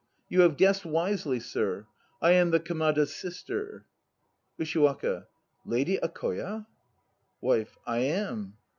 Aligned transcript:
You 0.29 0.41
have 0.41 0.57
guessed 0.57 0.83
wisely, 0.83 1.39
sir; 1.39 1.85
I 2.23 2.31
am 2.31 2.49
the 2.49 2.59
Kamada's 2.59 3.15
sister. 3.15 3.85
USHIWAKA. 4.59 5.27
Lady 5.63 5.99
Akoya? 6.01 6.65
WIFE. 7.39 7.77
I 7.85 7.97
am. 7.99 8.57